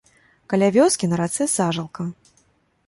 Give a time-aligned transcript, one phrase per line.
[0.53, 2.09] Каля вёскі на рацэ сажалка.